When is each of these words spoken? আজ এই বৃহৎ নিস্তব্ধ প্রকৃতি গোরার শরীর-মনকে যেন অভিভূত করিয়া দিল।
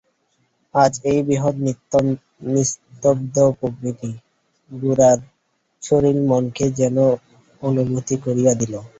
আজ 0.75 0.93
এই 1.05 1.19
বৃহৎ 1.27 1.55
নিস্তব্ধ 2.49 3.35
প্রকৃতি 3.59 4.11
গোরার 4.71 5.19
শরীর-মনকে 5.83 6.65
যেন 6.79 6.97
অভিভূত 7.61 8.09
করিয়া 8.25 8.53
দিল। 8.61 8.73